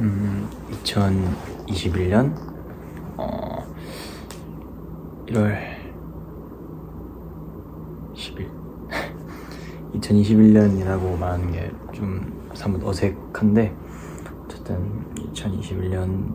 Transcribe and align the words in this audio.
음, 0.00 0.48
2021년 0.84 2.34
어, 3.16 3.66
1월 5.26 5.56
10일. 8.14 8.48
2021년이라고 9.94 11.18
말하는 11.18 11.52
게 11.52 11.72
좀 11.96 12.50
사뭇 12.52 12.84
어색한데 12.84 13.74
어쨌든 14.44 14.76
2021년 15.32 16.34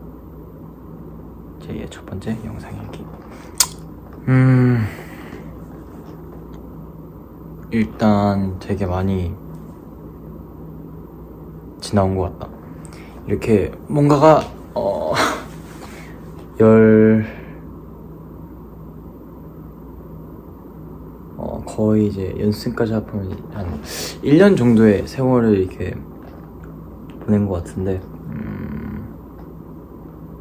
제 1.60 1.86
첫 1.88 2.04
번째 2.04 2.36
영상 2.44 2.74
일기. 2.82 3.04
음 4.26 4.84
일단 7.70 8.58
되게 8.58 8.84
많이 8.86 9.32
지나온 11.80 12.16
것 12.16 12.36
같다 12.38 12.52
이렇게 13.26 13.72
뭔가가 13.88 14.42
어, 14.74 15.12
열 16.60 17.26
어, 21.36 21.62
거의 21.66 22.06
이제 22.08 22.34
연습까지 22.38 22.92
합하면 22.92 23.32
한 23.52 23.80
1년 24.22 24.56
정도의 24.56 25.06
세월을 25.06 25.58
이렇게 25.58 25.94
보낸 27.24 27.46
것 27.48 27.54
같은데 27.64 28.00
음, 28.30 29.14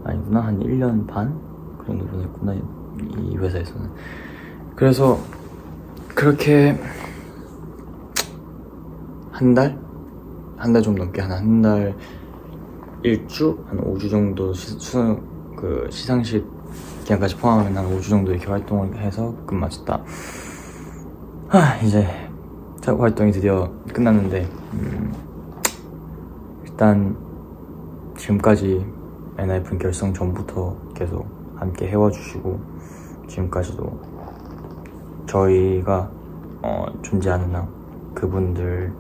아니구나 0.04 0.42
한 0.42 0.60
1년 0.60 1.08
반? 1.08 1.40
그 1.80 1.86
정도 1.88 2.06
보냈구나 2.06 2.54
이 2.54 3.38
회사에서는 3.38 3.90
그래서 4.76 5.20
그렇게 6.16 6.78
한 9.32 9.54
달? 9.56 9.78
한 10.58 10.74
달 10.74 10.82
좀 10.84 10.94
넘게 10.96 11.22
한 11.22 11.32
한 11.32 11.62
달 11.64 11.96
일주? 13.04 13.58
한 13.68 13.80
5주 13.80 14.10
정도 14.10 14.54
시, 14.54 14.80
수, 14.80 15.20
그 15.56 15.88
시상식 15.90 16.46
기간까지 17.04 17.36
포함하면 17.38 17.76
한 17.78 17.86
5주 17.98 18.10
정도 18.10 18.32
이렇게 18.32 18.48
활동을 18.48 18.96
해서 18.98 19.34
끝마쳤다 19.46 20.02
하, 21.48 21.78
이제 21.78 22.08
작 22.80 23.00
활동이 23.00 23.32
드디어 23.32 23.72
끝났는데 23.92 24.48
음, 24.74 25.14
일단 26.64 27.16
지금까지 28.18 28.86
엔하이픈 29.38 29.80
결성 29.80 30.14
전부터 30.14 30.76
계속 30.94 31.26
함께 31.56 31.88
해와주시고 31.88 32.60
지금까지도 33.28 34.00
저희가 35.26 36.12
어, 36.62 36.86
존재하는 37.02 37.56
한 37.56 37.68
그분들도 38.14 38.94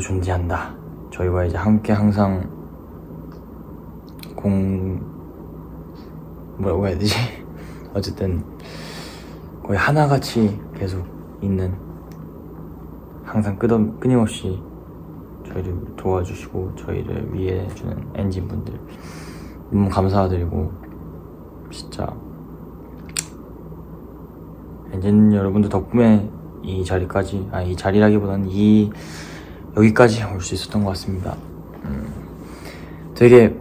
존재한다 0.00 0.74
저희와 1.10 1.44
이제 1.44 1.56
함께 1.56 1.92
항상 1.92 2.61
공 4.42 5.00
뭐라고 6.58 6.86
해야 6.88 6.98
되지? 6.98 7.14
어쨌든 7.94 8.42
거의 9.62 9.78
하나같이 9.78 10.58
계속 10.76 11.04
있는 11.40 11.72
항상 13.24 13.56
끄덕, 13.58 14.00
끊임없이 14.00 14.58
저희를 15.46 15.74
도와주시고 15.96 16.74
저희를 16.76 17.32
위해주는 17.32 17.96
엔진분들 18.14 18.78
너무 19.70 19.88
감사드리고 19.88 20.72
진짜 21.70 22.12
엔진 24.92 25.32
여러분들 25.32 25.70
덕분에 25.70 26.28
이 26.62 26.84
자리까지 26.84 27.48
아 27.50 27.62
이 27.62 27.74
자리라기보다는 27.76 28.48
이 28.50 28.90
여기까지 29.76 30.22
올 30.24 30.40
수 30.40 30.54
있었던 30.54 30.84
것 30.84 30.90
같습니다 30.90 31.36
음, 31.84 32.12
되게 33.14 33.56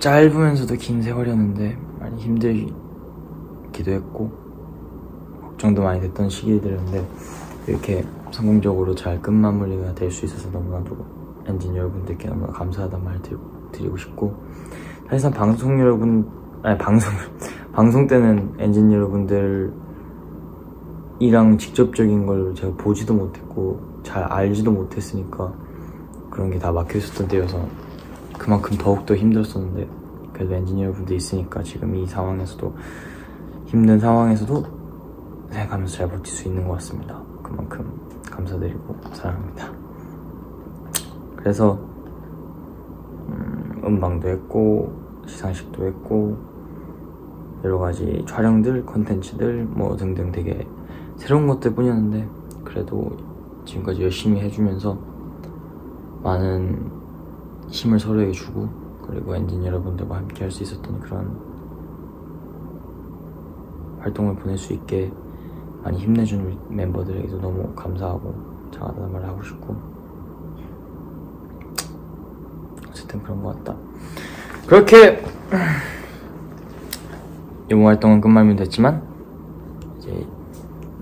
짧으면서도 0.00 0.74
긴 0.76 1.02
세월이었는데 1.02 1.78
많이 1.98 2.20
힘들기도 2.22 2.72
했고 3.92 4.30
걱정도 5.42 5.82
많이 5.82 6.00
됐던 6.00 6.30
시기들인데 6.30 7.06
이렇게 7.66 8.04
성공적으로 8.30 8.94
잘 8.94 9.20
끝마무리가 9.20 9.94
될 9.94 10.10
수 10.10 10.24
있어서 10.24 10.48
너무나도 10.50 10.96
엔진 11.46 11.76
여러분들께 11.76 12.28
너무나 12.28 12.48
감사하다는 12.52 13.04
말 13.04 13.20
드리고 13.72 13.96
싶고 13.96 14.34
사실상 15.06 15.32
방송 15.32 15.78
여러분 15.80 16.26
아니 16.62 16.78
방송 16.78 17.12
방송 17.72 18.06
때는 18.06 18.54
엔진 18.58 18.90
여러분들이랑 18.92 19.72
직접적인 21.58 22.24
걸 22.26 22.54
제가 22.54 22.74
보지도 22.76 23.12
못했고 23.14 23.80
잘 24.02 24.22
알지도 24.24 24.70
못했으니까 24.72 25.52
그런 26.30 26.50
게 26.50 26.58
다 26.58 26.72
막혀 26.72 26.98
있었던 26.98 27.28
때여서 27.28 27.58
그만큼 28.40 28.78
더욱더 28.78 29.14
힘들었었는데 29.14 29.86
그래도 30.32 30.54
엔지니어 30.54 30.92
분들 30.92 31.14
있으니까 31.14 31.62
지금 31.62 31.94
이 31.94 32.06
상황에서도 32.06 32.74
힘든 33.66 34.00
상황에서도 34.00 34.64
생각하면서 35.50 35.94
잘 35.94 36.08
버틸 36.08 36.26
수 36.26 36.48
있는 36.48 36.66
것 36.66 36.72
같습니다. 36.74 37.20
그만큼 37.42 38.00
감사드리고 38.30 38.96
사랑합니다. 39.12 39.70
그래서 41.36 41.78
음, 43.28 43.82
음방도 43.84 44.28
했고 44.30 44.90
시상식도 45.26 45.86
했고 45.86 46.38
여러 47.62 47.78
가지 47.78 48.24
촬영들 48.26 48.86
컨텐츠들 48.86 49.64
뭐 49.64 49.94
등등 49.98 50.32
되게 50.32 50.66
새로운 51.18 51.46
것들 51.46 51.74
뿐이었는데 51.74 52.26
그래도 52.64 53.18
지금까지 53.66 54.02
열심히 54.02 54.40
해주면서 54.40 54.98
많은 56.22 56.99
힘을 57.70 57.98
서로에게 57.98 58.32
주고 58.32 58.68
그리고 59.06 59.34
엔진 59.34 59.64
여러분들과 59.64 60.16
함께 60.16 60.42
할 60.44 60.50
수 60.50 60.62
있었던 60.62 61.00
그런 61.00 61.36
활동을 64.00 64.34
보낼 64.36 64.56
수 64.56 64.72
있게 64.72 65.12
많이 65.82 65.98
힘내준 65.98 66.58
멤버들에게도 66.68 67.40
너무 67.40 67.72
감사하고 67.74 68.34
장하다는 68.72 69.12
말을 69.12 69.28
하고 69.28 69.42
싶고 69.42 69.76
어쨌든 72.88 73.22
그런 73.22 73.42
것 73.42 73.56
같다. 73.58 73.76
그렇게 74.66 75.22
이번 77.70 77.84
활동은 77.86 78.20
끝말면 78.20 78.56
됐지만 78.56 79.02
이제 79.98 80.26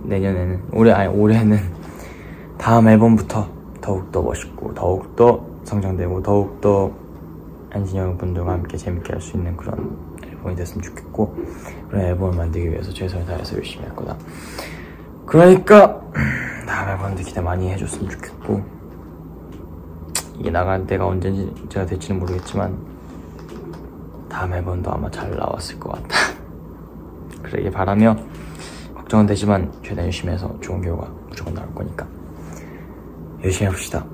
내년에는 0.05 0.63
올해 0.73 0.93
아니 0.93 1.09
올해는 1.09 1.59
다음 2.59 2.89
앨범부터 2.89 3.49
더욱더 3.81 4.23
멋있고 4.23 4.75
더욱더 4.75 5.48
성장되고 5.65 6.23
더욱더 6.23 6.91
엔지니어 7.73 8.17
분들과 8.17 8.53
함께 8.53 8.77
재밌게 8.77 9.13
할 9.13 9.21
수 9.21 9.37
있는 9.37 9.57
그런 9.57 9.97
앨범이 10.25 10.57
됐으면 10.57 10.83
좋겠고 10.83 11.37
그런 11.89 12.05
앨범을 12.07 12.37
만들기 12.37 12.71
위해서 12.71 12.93
최선을 12.93 13.27
다해서 13.27 13.57
열심히 13.57 13.85
할 13.85 13.95
거다. 13.95 14.17
그러니까 15.27 16.01
다음 16.67 16.89
앨범도 16.91 17.23
기대 17.23 17.41
많이 17.41 17.69
해줬으면 17.71 18.09
좋겠고 18.11 18.63
이게 20.39 20.51
나갈 20.51 20.87
때가 20.87 21.07
언제인지 21.07 21.67
제가 21.69 21.85
될지는 21.85 22.21
모르겠지만 22.21 22.77
다음 24.29 24.53
앨범도 24.55 24.91
아마 24.91 25.11
잘 25.11 25.31
나왔을 25.37 25.79
것 25.81 25.93
같다. 25.93 26.17
그러길 27.43 27.71
바라며 27.71 28.17
걱정은 28.95 29.27
되지만 29.27 29.71
최대한 29.83 30.05
열심히 30.07 30.33
해서 30.33 30.55
좋은 30.61 30.81
결과 30.83 31.09
무조건 31.29 31.55
나올 31.55 31.75
거니까 31.75 32.07
열심히 33.43 33.67
해봅시다 33.69 34.05